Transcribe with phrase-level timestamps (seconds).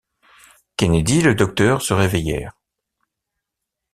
[0.77, 2.59] Kennedy et le docteur se réveillèrent.